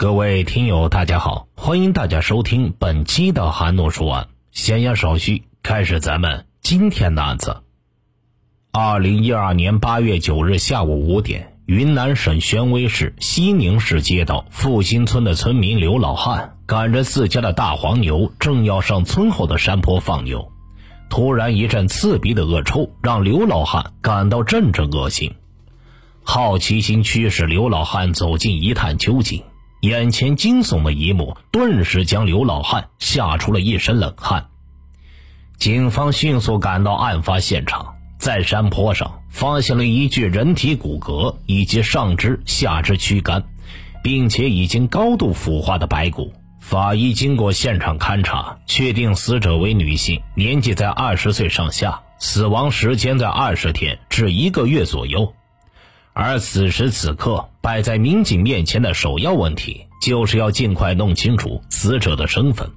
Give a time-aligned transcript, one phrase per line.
[0.00, 4.28] 各位听友，大家好，欢迎大家收听本期的韩诺说案。
[4.50, 7.58] 闲言少叙，开始咱们今天的案子。
[8.72, 20.50] 二零一二年八月九日下午五点，云南省宣威市西宁市街道复兴村的村民刘老汉赶着自家的大黄牛，正要上村后的山坡放牛，
[21.10, 25.34] 突然一阵刺鼻的恶臭，让刘老汉感到阵阵恶心。
[26.22, 29.42] 好奇心驱使刘老汉走近一探究竟。
[29.80, 34.48] 眼前惊悚的一幕，顿时将刘老汉吓出了一身冷汗。
[35.56, 43.44] 警方迅速赶到案发现场，在山坡上发现了一具人体骨骼以及上肢、下肢躯干，
[44.02, 46.32] 并且已经高度腐化的白骨。
[46.60, 55.34] 法医经过现场勘查，确定死者为女性，年纪在二十岁上下，死亡时间在二十天至一个月左右。
[56.12, 62.68] 而此时此刻，摆在民警面前的首要问题，就是要尽快弄清楚死者的身份。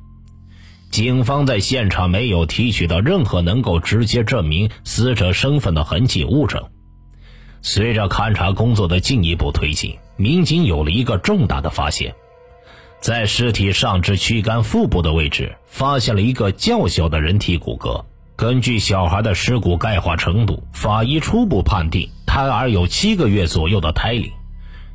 [0.91, 6.63] 警方在现场没有提取到任何能够直接证明死者身份的痕迹物证。
[7.63, 12.13] 随着勘查工作的进一步推进，民警有了一个重大的发现：
[13.02, 18.05] 在尸体上肢躯干腹部的位置，发现了一个较小的人体骨骼。
[18.35, 22.09] 根据小孩的尸骨钙化程度，法医初步判定。
[22.26, 24.31] 胎儿有七个月左右的胎龄，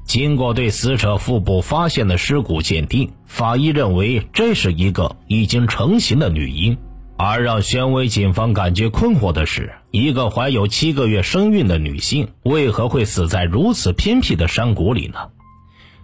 [0.05, 6.77] 经过对死者腹部发现的尸骨鉴定，法医认为这是一个已经成型的女婴。
[7.17, 15.19] 而让宣威警方感觉困惑的是，一个怀有七个月身孕的女性为何会死在如此偏僻的山谷里呢？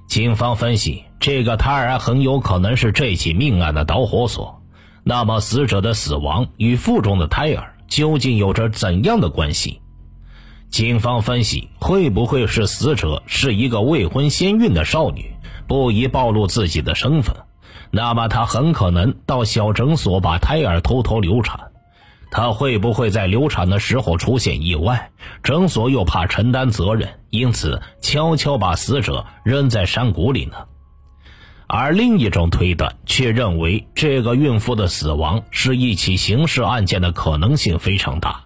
[0.07, 4.61] 警方分析，这个胎儿很有可能是这起命案的导火索。
[5.07, 9.83] 那么，死者的死亡与腹中的胎儿究竟有着怎样的关系？
[10.71, 15.37] 警方分析，会不会是死者是一个未婚先孕的少女，
[15.69, 17.37] 不宜暴露自己的身份？
[17.91, 21.71] 那么她很可能到小诊所把胎儿偷偷流产。
[22.31, 25.11] 她会不会在流产的时候出现意外？
[25.43, 30.57] 诊所又怕承担责任，因此悄悄把死者扔在山谷里呢？
[31.67, 38.45] 而另一种推断却认为，这个孕妇的死亡是一起刑事案件的可能性非常大。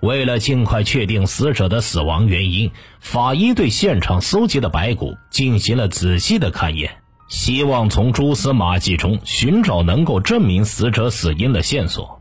[0.00, 6.96] 为了尽快确定死者的死亡原因，法医对现场搜集的白骨进行了仔细的勘验，
[7.28, 12.20] 希望从蛛丝马迹中寻找能够证明死者死因的线索。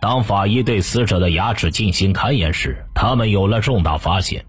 [0.00, 4.44] 当法医对死者的牙齿进行勘验时，他们有了重大发现。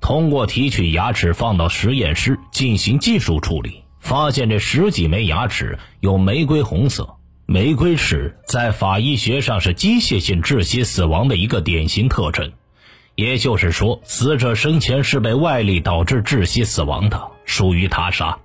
[0.00, 7.16] 通过提取牙齿放到实验室进行技术处理，发现这十几枚牙齿有玫瑰红色。
[7.44, 12.52] 玫瑰齿在法医学上是机械性窒息死亡的一个典型特征，
[13.16, 18.38] 也就是说，死者生前是被外力导致窒息死亡的，属于他杀。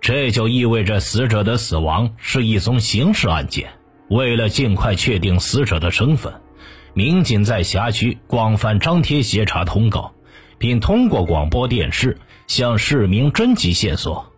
[0.00, 3.70] 这就意味着死者的死亡是一宗刑事案件。
[4.08, 6.32] 为了尽快确定死者的身份，
[6.92, 10.12] 民警在辖区广泛张贴协查通告，
[10.58, 14.31] 并通过广播电视向市民征集线索。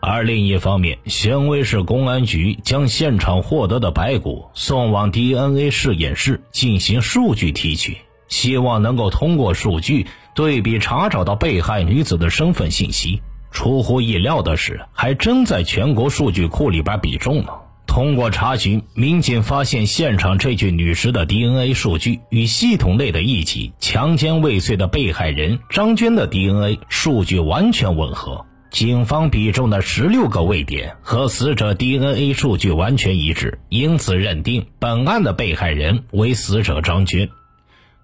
[0.00, 13.20] 而另一方面，宣威市公安局将现场获得的白骨送往 DNA 试验室进行数据提取，希望能够通过数据对比查找到被害女子的身份信息。
[13.50, 17.60] 出乎意料的是，还真在全国数据库里边比中了。
[17.86, 28.46] 通过查询，民警发现现场这具女尸的 DNA 数据与系统内的一起强奸未遂的被害人张娟的 DNA 数据完全吻合。
[28.70, 37.28] 警方比中的十六个位点和死者 DNA 数据完全一致，因此认定本案的被害人为死者张娟。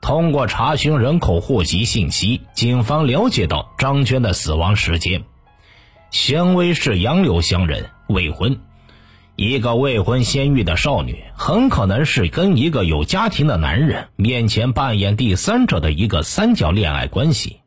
[0.00, 5.22] 通过查询人口户籍信息，警方了解到张娟的死亡时间：
[6.10, 8.58] 宣威市杨柳乡人，未婚。
[9.36, 17.60] 一个未婚先孕的少女，很可能是跟一个有家庭的男人面前扮演第三者的一个三角恋爱关系。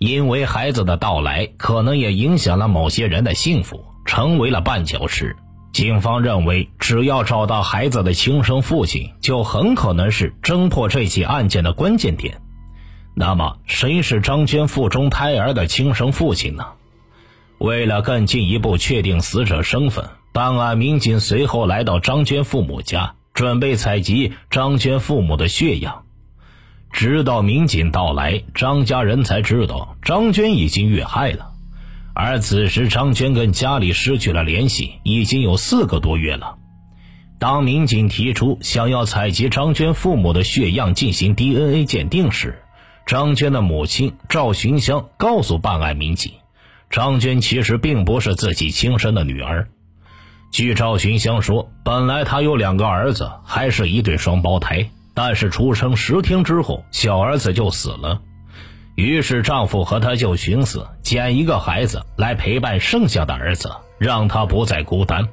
[0.00, 5.36] 因为孩子的到来，可能也影响了某些人的幸福，成为了绊脚石。
[5.74, 12.40] 警方认为，只要找到孩子的亲生父亲，就很可能是侦破这起案件的关键点。
[13.14, 16.64] 那么，谁是张娟腹中胎儿的亲生父亲呢？
[17.58, 26.04] 为了更进一步确定死者身份，办案民警随后来到张娟父母家，准备采集张娟父母的血样。
[26.92, 31.52] 直到民警到来，张家人才知道张娟已经遇害了。
[32.12, 36.56] 而此时，张娟跟家里失去了联系，已经有四个多月了。
[37.38, 42.62] 当民警提出想要采集张娟父母的血样进行 DNA 鉴定时，
[43.06, 46.32] 张娟的母亲赵寻香告诉办案民警，
[46.90, 49.68] 张娟其实并不是自己亲生的女儿。
[50.52, 58.20] 据赵寻香说，本来她有两个儿子，还是一对双胞胎，但是出生十天之后，小儿子就死了。
[58.96, 65.28] 于是丈夫和她就寻思捡一个孩子来陪伴剩下的儿子，让他不再孤单。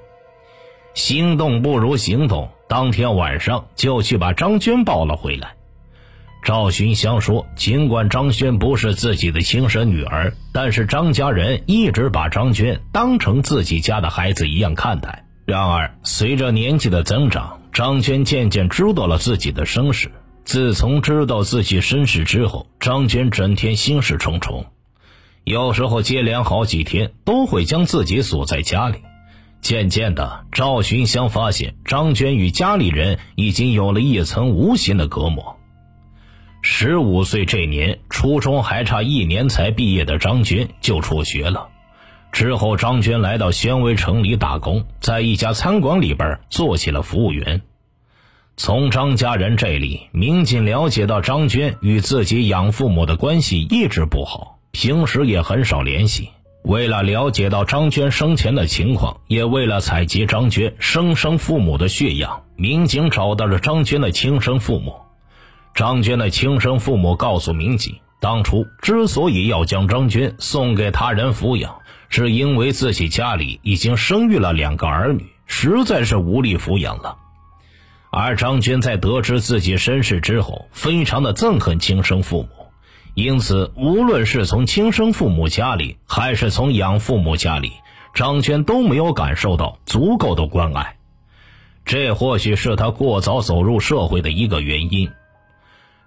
[0.94, 5.53] 心动不如行动，当天晚上就去把张娟抱了回来。
[6.44, 15.25] 赵寻香说：“尽管张轩不是自己的亲生女儿，但是张家人一直把张娟当成自己家的孩子一样看待。
[15.45, 20.09] 然而，随着年纪的增长，张娟渐渐知道了自己的身世。
[20.44, 24.65] 自从知道自己身世之后，张娟整天心事重重，
[25.44, 28.97] 有时候接连好几天都会将自己锁在家里。
[29.62, 35.56] 渐渐的，赵寻香发现张娟与家里人已经有了一层无形的隔膜。”
[36.63, 41.69] 十五岁这年，初中还差一年才毕业的张娟就辍学了。
[42.31, 47.62] 之后，张娟来到宣威城里打工，在一家餐馆里边做起了服务员。
[48.59, 56.30] 从张家人这里，民警了解到张娟与自己养父母的关系一直不好，平时也很少联系。
[56.63, 64.95] 为了了解到张娟生前的情况，也为了采集张娟生生父母的血样，民警找到了张娟的亲生父母。
[65.75, 71.75] 张娟的亲生父母告诉民警，当初之所以要将张娟送给他人抚养，
[72.09, 77.15] 是因为自己家里已经生育了两个儿女，实在是无力抚养了。
[78.19, 82.50] 而张娟在得知自己身世之后，非常的憎恨亲生父母，
[83.14, 87.74] 因此无论是从亲生父母家里，还是从养父母家里，
[88.16, 90.96] 张娟都没有感受到足够的关爱。
[91.86, 95.08] 这或许是她过早走入社会的一个原因。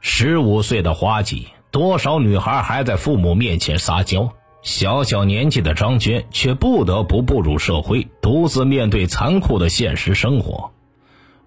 [0.01, 4.29] 十五岁的花季，多少女孩还在父母面前撒娇。
[4.63, 10.73] 小小年纪的张娟却不得不步入社会，独自面对残酷的现实生活。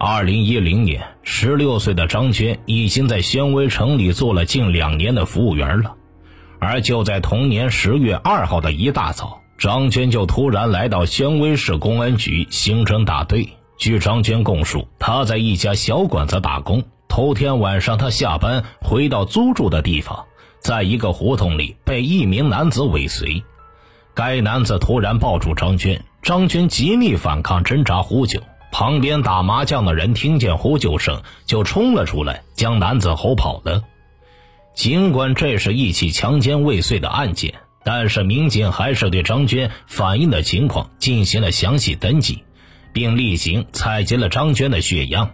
[0.06, 5.96] 二零一零年，十六岁的张娟已经在宣威城里做了近两年的服务员了。
[6.60, 13.48] 而就在同年十月二号的一大早，张娟就突然来到宣威市公安局刑侦大队。
[13.78, 16.84] 据张娟供述，她在一家小馆子打工。
[17.08, 20.26] 头天晚上，她下班回到租住的地方，
[20.60, 23.42] 在一个胡同里被一名男子尾随。
[24.14, 28.42] 该男子突然抱住张娟，张娟极力反抗，挣扎呼救。
[28.74, 33.84] 旁边打麻将的人听见呼救声，就冲了出来，将男子吼跑了。
[34.74, 37.54] 尽管这是一起强奸未遂的案件，
[37.84, 42.44] 但是民警还是对张娟反映的情况进行了详细登记，
[42.92, 45.30] 并例行采集了张娟的血样。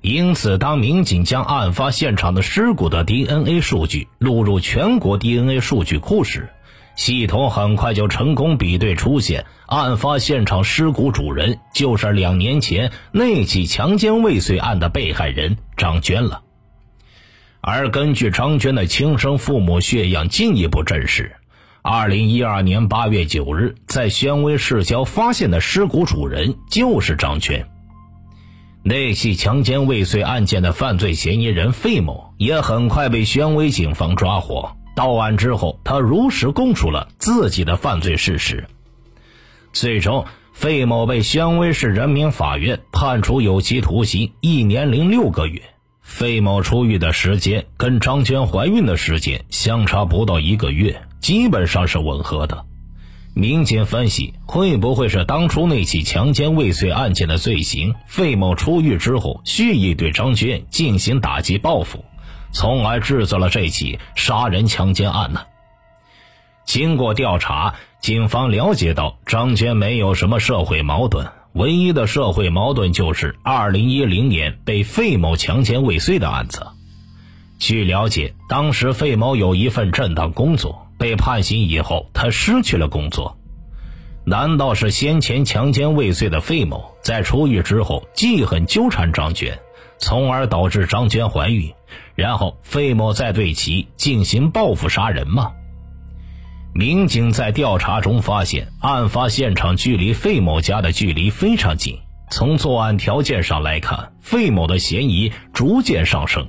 [0.00, 6.50] 因此，当民警将案发现场的尸骨的 DNA 数据录入全国 DNA 数据库时，
[6.96, 16.42] 系统很快就成功比对出现，案发现场尸骨主人就是两年前那起强奸未遂案的被害人张娟了。
[17.60, 21.34] 而根据张娟的亲生父母血样进一步证实，
[21.82, 27.66] 二零一二年八月九日在宣威市郊发现的尸骨主人就是张娟。
[28.82, 34.76] 那起强奸未遂案件的犯罪嫌疑人费某也很快被宣威警方抓获。
[34.94, 38.66] 到案之后，他如实供述了自己的犯罪事实。
[39.72, 45.60] 最终，费某被宣威市人民法院判处有期徒刑一年零六个月。
[46.00, 52.66] 费某出狱的时间跟张娟怀孕的时间相差不到一个月，基本上是吻合的。
[53.34, 57.94] 民警分析，会不会是当初那起强奸未遂案件的罪行？
[58.06, 62.04] 费某出狱之后，蓄意对张娟进行打击报复，
[62.54, 65.42] 从而制造了这起杀人强奸案呢？
[66.64, 76.66] 经过调查，警方了解到张娟没有什么社会矛盾，唯一的社会矛盾就是2010年被费某强奸未遂的案子。
[77.58, 80.80] 据了解，当时费某有一份正当工作。
[80.96, 83.36] 被判刑以后，他失去了工作。
[84.24, 89.58] 难道是先前强奸未遂的费某在出狱之后记恨纠缠张娟，
[90.04, 91.72] 从而导致张娟怀孕，
[92.14, 95.52] 然后费某再对其进行报复杀人吗？
[96.74, 101.98] 民警在调查中发现，案发现场距离费某家的距离非常近。
[102.30, 106.48] 从作案条件上来看，费某的嫌疑逐渐上升。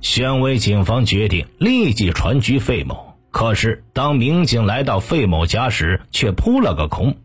[0.00, 3.16] 宣威警方决定立即传居费某。
[3.32, 7.16] 可是，当民警来到费某家时，却扑了个空。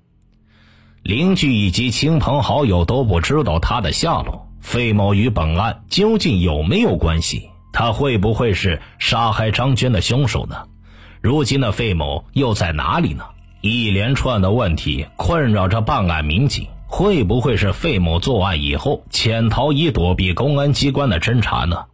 [1.04, 4.48] 邻居以及亲朋好友都不知道他的下落。
[4.62, 7.50] 费某与本案究竟有没有关系？
[7.74, 10.63] 他会不会是杀害张娟的凶手呢？
[11.22, 13.24] 如今的费某又在哪里呢？
[13.62, 21.86] 一连串的问题困扰着办案民警，会不会是费某作案以后潜逃以躲避公安机关的侦查呢？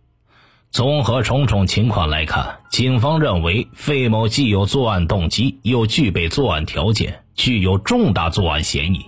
[0.71, 9.05] 综合种种情况来看，警方认为费某既有作案动机，又具备作案条件，具有重大作案嫌疑，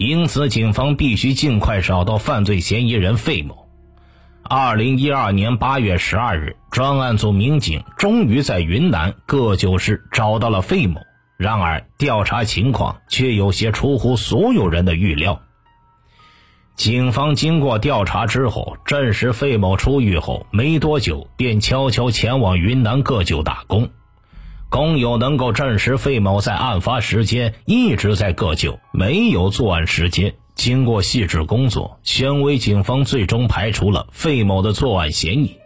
[0.00, 3.68] 因此警方必须尽快找到犯罪嫌疑人费某。
[4.42, 11.02] 二零一二年八月十二日，专案组民警终于在云南个旧市找到了费某。
[11.36, 15.42] 然而，调查情况却有些出乎所有人的预料。
[16.76, 23.90] 警方经过调查之后，证实费某出狱后没多久便悄悄前往云南个旧打工。
[24.70, 30.32] 工友能够证实费某在案发时间一直在个酒，没有作案时间。
[30.54, 35.56] 经过细致工作，宣威警方最终排除了费某的作案嫌疑。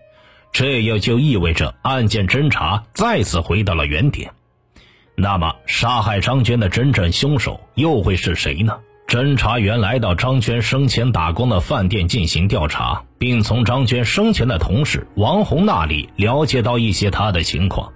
[0.52, 4.32] 这也就意味着案件侦查再次回到了原点。
[5.16, 8.78] 那么，杀害张娟的真正凶手又会是谁呢？
[9.06, 17.92] 侦查员来到张娟生前打工的饭店进行调查，并从张娟生前的同事王红那里了解到一些她的情况。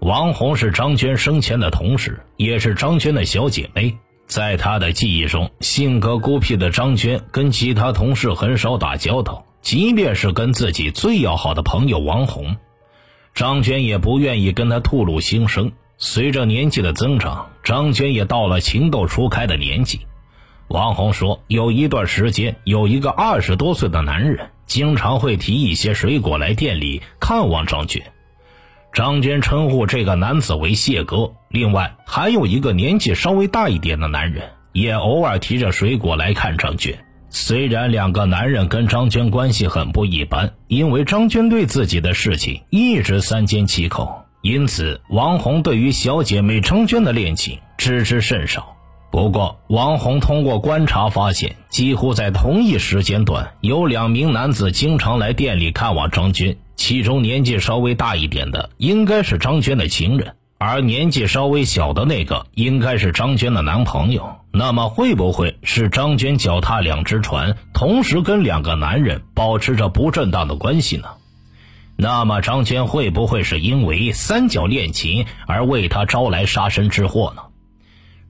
[0.00, 3.96] 王红是张娟生前的同事，也是张娟的小姐妹。
[4.26, 12.56] 在她的记忆中，性格孤僻的张娟跟其他同事很少打交道，即便是跟自己最要好的朋友王红，
[13.34, 15.72] 张娟也不愿意跟她吐露心声。
[15.98, 20.00] 随着年纪的增长，张娟也到了情窦初开的年纪。
[20.68, 28.02] 王红说，有一段时间，有一个二十多岁的男人，经常会提一些水果来店里看望张娟。
[28.96, 31.30] 张娟称呼这个男子为谢哥。
[31.50, 36.98] 另外，还有一个年纪稍微大一点的男人，也偶尔提着水果来看张娟。
[37.28, 44.24] 虽然两个男人跟张娟关系很不一般，因为张娟对自己的事情一直三缄其口。
[44.40, 48.74] 因此，王红对于小姐妹张娟的恋情知之甚少。
[49.12, 56.56] 不过，王红通过观察发现，几乎在同一时间段，有两名男子经常来店里看望张娟。
[56.86, 64.36] 其中年纪稍微大一点的，应该是张娟的情人；而年纪稍微小的那个，应该是张娟的男朋友。
[64.52, 71.08] 那么，会不会是张娟脚踏两只船，同时跟两个男人保持着不正当的关系呢？
[71.96, 77.42] 那么张娟会不会是因为三角恋情而为他招来杀身之祸呢？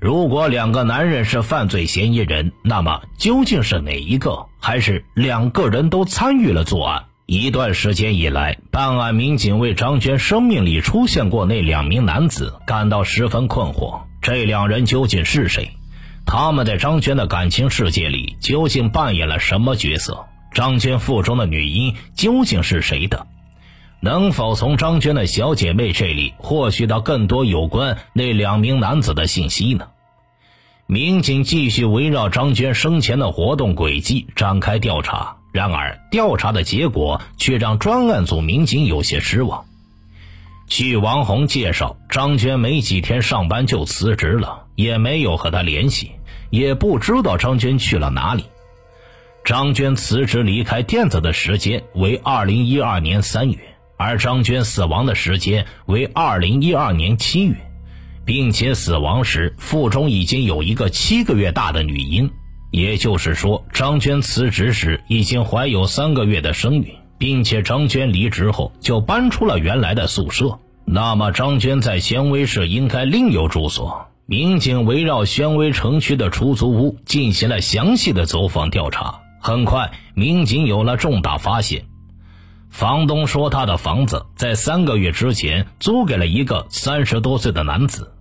[0.00, 7.04] 如果两个男人是犯罪嫌疑人，那么究竟是哪一个，还是两个人都参与了作案？
[7.26, 14.02] 一段时间以来，办案民警为张娟生命里出现过那两名男子感到十分困惑。
[14.22, 15.72] 这两人究竟是谁？
[16.24, 20.26] 他们在张娟的感情世界里究竟扮演了什么角色？
[20.54, 23.26] 张娟腹中的女婴究竟是谁的？
[23.98, 29.88] 能否从张娟的小姐妹这里获取到更多有关那两名男子的信息呢？
[30.86, 39.64] 民警继续围绕张娟生前的活动轨迹展开调查，然而调查的结果却让专案组民警有些失望。
[40.68, 46.12] 据王红介绍，张娟没几天上班就辞职了，也没有和他联系，
[46.50, 48.44] 也不知道张娟去了哪里。
[49.44, 53.58] 张娟辞职离开店子的时间为二零一二年三月。
[53.98, 57.56] 而张娟死亡的时间为二零一二年七月，
[58.26, 62.30] 并且死亡时腹中已经有一个七个月大的女婴，
[62.70, 70.58] 也就是说，张娟辞职时已经怀有三个月的身孕，并且张娟离职后就搬出了原来的宿舍。
[70.84, 74.06] 那么，张娟在宣威市应该另有住所。
[74.26, 81.84] 民警围绕宣威城区的出租屋进行了详细的走访调查，很快，民警有了重大发现。
[82.68, 88.12] 房东说，他的房子在三个月之前租给了一个三十多岁的男子，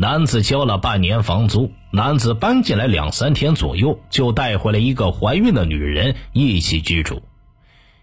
[0.00, 7.20] 男子交了半年房租，男子搬进来两三天左右，就带回了一个怀孕的女人一起居住。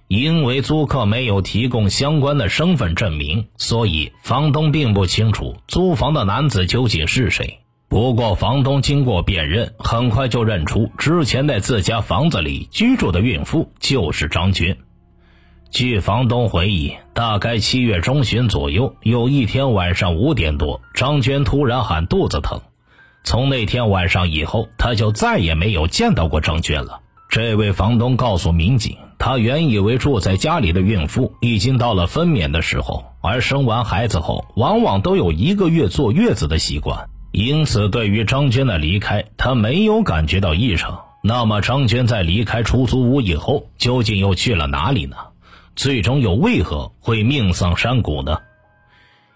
[0.07, 7.61] 因为租客没有提供相关的身份证明，所以房东并不清楚租房的男子究竟是谁。
[7.89, 14.77] 不过，房东经过辨认，很快就认出之前在自家房子里居住的孕妇就是张娟。
[15.69, 22.61] 据房东回忆，大概七月中旬左右，有一天晚上五点多，张娟突然喊肚子疼。
[23.23, 27.01] 从那天晚上以后，他就再也没有见到过张娟了。
[27.29, 41.01] 这位房东告诉民警，他原以为住在家里的孕妇已经到了分娩的时候，而生完孩子后往往都有一个月坐月子的习惯，因此对于张娟的离开，他没有感觉到异常。
[41.21, 45.17] 那么，张娟在离开出租屋以后，究竟又去了哪里呢？
[45.77, 48.39] 最终又为何会命丧山谷呢？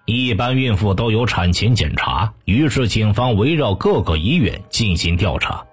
[0.05, 5.63] 一般孕妇都有产前检查，于是警方围绕各个医院进行调查。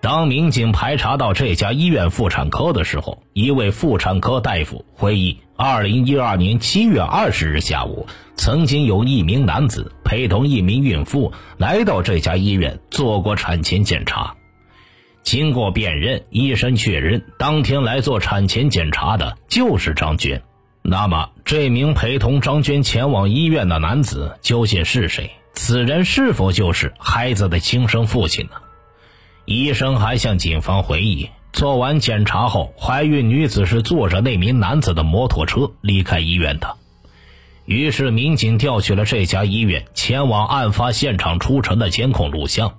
[0.00, 14.37] 当民警排查到这家医院妇产科的时候，一位妇产科大夫回忆，二零一二年七月二十日下午，曾经有一名男子陪同一名孕妇来到这家医院做过产前检查。
[15.28, 20.42] 经过辨认，医生确认当天来做产前检查的就是张娟。
[20.80, 25.30] 那么，这名陪同张娟前往医院的男子究竟是谁？
[25.52, 28.52] 此人是否就是孩子的亲生父亲呢？
[29.44, 36.76] 医生还向警方回忆，做完检查后，怀孕女子是坐着那名男子的摩托车离开医院的。
[37.66, 42.76] 于是，民警调取了这家医院前往案发现场出城的监控录像。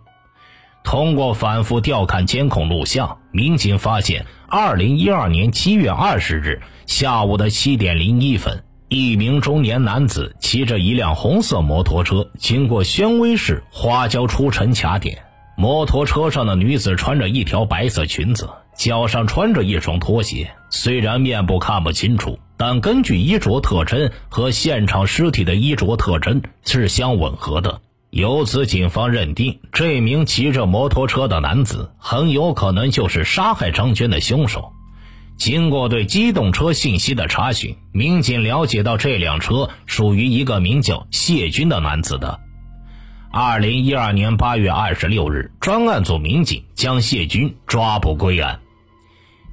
[0.84, 15.20] 通过反复调看监控录像，民警发现，二零一二年七月二十日下午的七点零一分，一名中年男子骑着一辆红色摩托车经过宣威市花椒出城卡点。
[15.56, 20.50] 摩托车上的女子穿着一条白色裙子，脚上穿着一双拖鞋。
[20.70, 27.82] 虽然面部看不清楚，但根据衣着特征和现场尸体的衣着特征是相吻合的。
[28.12, 34.74] 由此，警方认定这名骑着摩托车的男子很有可能就是杀害张娟的凶手。
[35.38, 42.40] 经过对机动车信息的查询，民警了解到这辆车属于一个名叫谢军的男子的。
[43.32, 48.60] 二零一二年八月二十六日，专案组民警将谢军抓捕归案。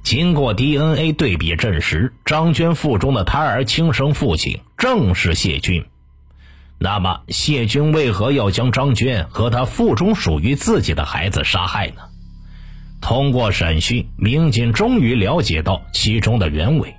[0.03, 5.85] 经过 DNA 对比证实，张娟腹中的胎儿亲生父亲正是谢军。
[6.79, 12.03] 那么，谢军为何要将张娟和他腹中属于自己的孩子杀害呢？
[13.01, 16.95] 通过审讯，民警终于了解到其中的原委。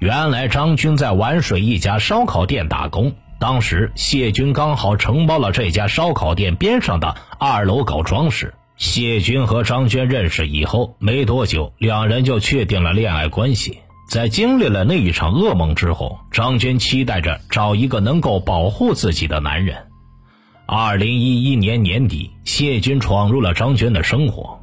[0.00, 3.14] 原来，张军在玩水一家烧烤店打工。
[3.38, 8.52] 当时谢军刚好承包了这家烧烤店边上的二楼搞装饰。
[8.76, 13.80] 谢军和张娟认识以后没多久，两人就确定了恋爱关系。
[14.10, 19.86] 在经历了那一场噩梦之后，张娟期待着找一个能够保护自己的男人。
[20.66, 24.60] 二零一一年年底，谢军闯入了张娟的生活。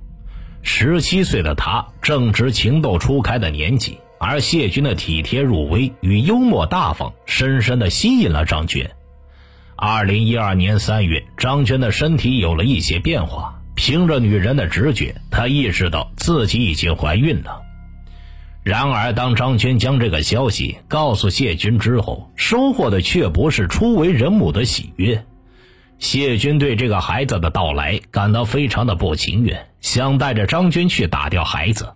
[0.64, 3.98] 十七岁的他正值情窦初开的年纪。
[4.20, 8.92] 而谢军的体贴入微与幽默大方，深深的吸引了张娟。
[9.78, 13.62] 二零一二年三月，张娟的身体有了一些变化。
[13.76, 17.62] 凭着女人的直觉，她意识到自己已经怀孕了。
[18.68, 25.24] 然而，当张娟将这个消息告诉谢军之后，收获的却不是初为人母的喜悦。
[26.00, 31.94] 谢军对这个孩子的到来感到非常的不情愿，想带着张娟去打掉孩子。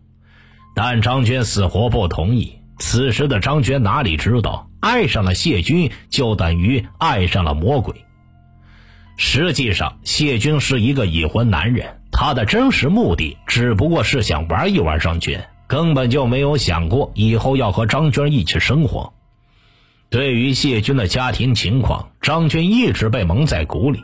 [0.74, 2.62] 但张娟死活不同意。
[2.80, 7.96] 此时的张娟哪里知道，爱上了谢军就等于爱上了魔鬼。
[9.18, 19.14] 实际上，谢军是一个已婚男人，他的真实目的只不过是想玩一玩张娟，根本就没有想过以后要和张娟一起生活。
[20.10, 24.04] 对于谢军的家庭情况，张娟一直被蒙在鼓里，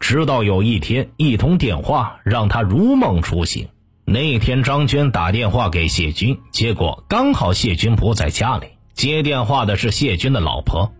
[0.00, 3.68] 直到有一天，一通电话让他如梦初醒。
[4.04, 8.66] 那天，张娟打电话给谢军，结果刚好谢军不在家里。
[8.94, 10.92] 接电话的是谢军的老婆。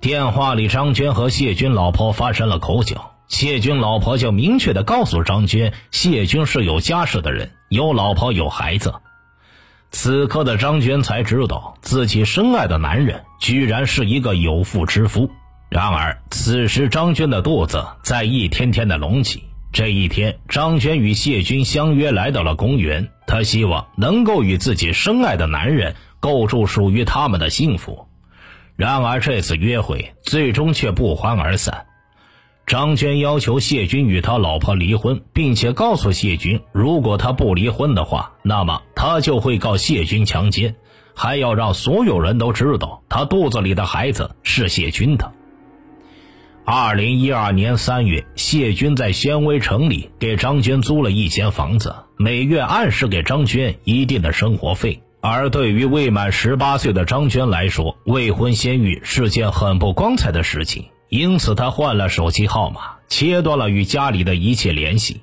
[0.00, 3.12] 电话里，张娟和谢军老婆发生了口角。
[3.28, 8.92] 谢军老婆就明确的告诉张娟，谢军是有家室的人，有老婆有孩子。
[9.90, 15.30] 此刻的张娟才知道，自己深爱的男人居然是一个有妇之夫。
[15.68, 19.44] 然而，此时张娟的肚子在一天天的隆起。
[19.70, 23.08] 这一天，张娟与谢军相约来到了公园。
[23.26, 28.06] 她希望能够与自己深爱的男人构筑属于他们的幸福。
[28.76, 31.84] 然而，这次约会最终却不欢而散。
[32.68, 40.76] 张娟要求谢军与他老婆离婚，并且告诉谢军，如果他不离婚的话，那么他就会告谢军强奸，
[41.14, 45.32] 还要让所有人都知道他肚子里的孩子是谢军的。
[46.66, 55.02] 二零一二年三月，谢军在宣威城里给张娟租了一间房子，每月按时给张娟一定的生活费。
[55.22, 65.22] 而对于未满十八岁的张娟来说，未婚先孕是件很不光彩的事情，因此他换了手机号码，切断了与家里的一切联系。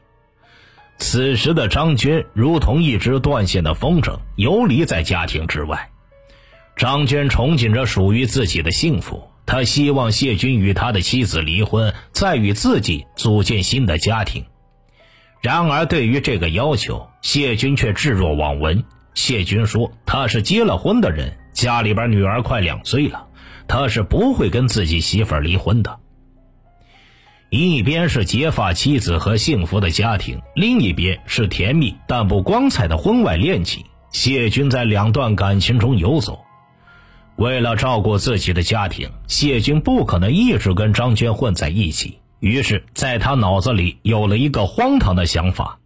[0.98, 5.90] 此时的张娟如同一只断线的风筝，游离在家庭之外。
[6.76, 9.30] 张娟憧憬着属于自己的幸福。
[9.46, 14.44] 她希望谢军与他的妻子离婚，再与自己组建新的家庭。
[15.40, 18.84] 然而，对于这个要求，谢军却置若罔闻。
[19.14, 23.25] 谢军说：“他是结了婚的人，家里边女儿快两岁了，
[23.68, 26.00] 他是不会跟自己媳妇儿离婚的。
[27.50, 33.86] 一边是结发妻子和幸福的家庭，另一边是甜蜜但不光彩的婚外恋情。
[34.12, 36.40] 谢军在两段感情中游走，
[37.36, 42.20] 为了照顾自己的家庭，谢军不可能一直跟张娟混在一起。
[42.40, 45.80] 于是，在他脑子里有了一个荒唐的想法。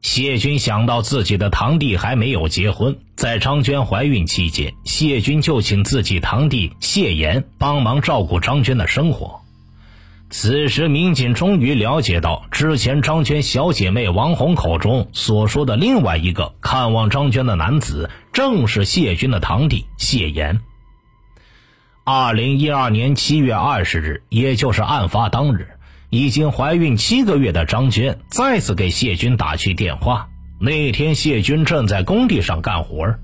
[0.00, 9.40] 谢军想到自己的堂弟还没有结婚，在张娟怀孕期间，谢军就请自己堂弟谢岩帮忙照顾张娟的生活。
[10.30, 20.60] 此时，民警终于了解到，之前张娟小姐妹王红口中所说的另外一个看望张娟的男子，正是谢军的堂弟谢岩。
[22.04, 25.68] 二零一二年七月二十日，也就是案发当日，
[26.10, 30.28] 已经怀孕七个月的张娟再次给谢军打去电话。
[30.60, 33.18] 那天，谢军正在工地上干活，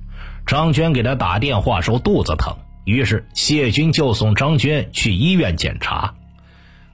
[0.46, 6.14] 张娟给他打电话说肚子疼，于是谢军就送张娟去医院检查。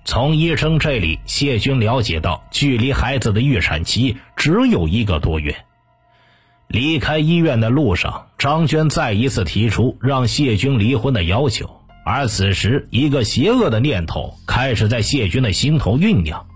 [0.04, 5.54] 从医生这里，谢军了解到，距离孩子的预产期只有一个多月。
[6.68, 11.79] 离开医院的路上，张娟再一次提出让谢军离婚的要求。
[12.04, 16.46] 而此时，一个邪恶的念头开始在谢军的心头酝酿：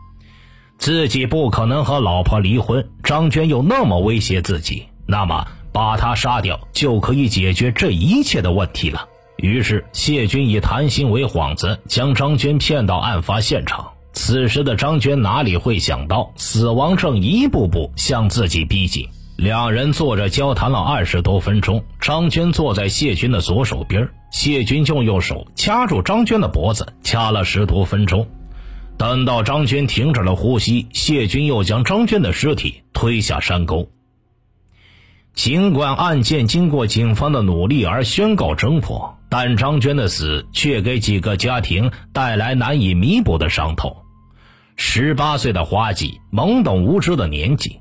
[0.78, 9.06] 自己不可能和老婆离婚，张娟又那么威胁自己，那么把她杀掉就可以解决这一切的问题了。
[9.36, 13.92] 于是，谢军以谈心为幌子，将张娟骗到案发现场。
[14.12, 19.08] 此时的张娟哪里会想到，死亡正一步步向自己逼近。
[19.36, 21.84] 两人坐着交谈了二十多分钟。
[22.00, 28.26] 张娟坐在谢军的左手边，谢军就用手掐住张娟的脖子，掐了十多分钟。
[28.96, 33.88] 等到张娟停止了呼吸，谢军又将张娟的尸体推下山沟。
[35.34, 39.18] 尽管案件经过警方的努力而宣告侦破。
[39.30, 43.96] 但张娟的死却给几个家庭带来难以弥补的伤痛。
[44.76, 47.80] 十八岁的花季，懵懂无知的年纪，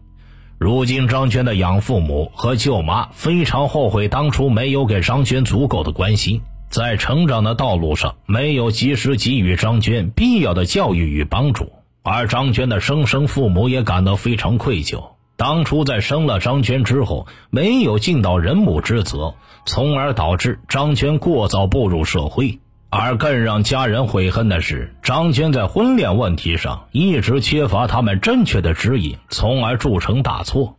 [0.64, 15.04] 如今张娟的养父母和舅妈非常后悔当初没有给张娟足够的关心，在成长的道路上没有及时给予张娟必要的教育与帮助，而张娟的生身父母也感到非常愧疚。
[15.36, 22.60] 当初在生了张娟之后，没有尽到人母之责，从而导致张娟过早步入社会。
[22.96, 30.78] 而更让家人悔恨的是，张娟在婚恋问题上一直缺乏他们正确的指引，从而铸成大错。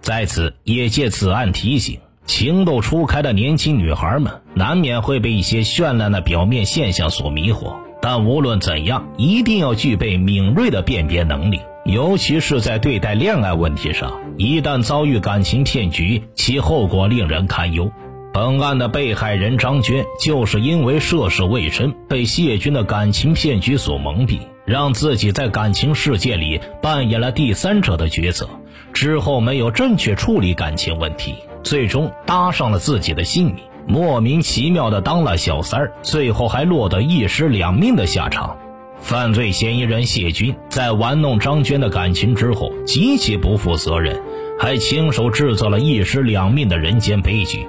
[0.00, 7.74] 在此，也借此案提醒：情窦初开的年轻女孩们，难免会被一些绚烂的表面现象所迷惑。
[8.00, 11.60] 但无论怎样，一定要具备敏锐的辨别能力。
[11.84, 17.92] 尤其是在对待恋爱问题上，一旦遭遇感情骗局，其后果令人堪忧。
[18.32, 28.48] 本案的被害人张娟，就是因为涉世未深，被谢军的感情骗局所蒙蔽，让自己在感情世界里扮演了第三者的角色，
[28.92, 38.56] 之后没有正确处理感情问题，最终搭上了自己的性命，莫名其妙的当了小三儿，最后还落得一尸两命的下场。
[39.00, 44.20] 犯罪嫌疑人谢军在玩弄张娟的感情之后，极其不负责任，
[44.60, 47.66] 还亲手制造了一尸两命的人间悲剧。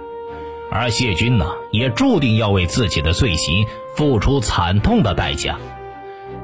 [0.72, 5.58] 而谢军呢，也注定要为自己的罪行付出惨痛的代价。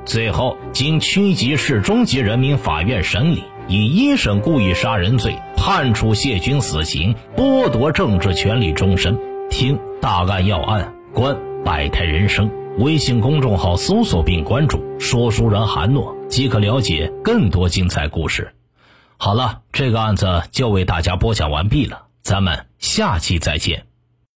[0.05, 9.17] 最后，经区级市中级人民法院审理，以一审故意杀人罪判处谢军死刑，剥夺政治权利终身。
[9.49, 12.49] 听大案要案，观百态人生。
[12.77, 18.53] 微信公众号搜索并关注“说书人韩诺”，即可了解更多精彩故事。
[19.17, 23.84] 好了，这个案子就为大家播讲完毕了，咱们下期再见。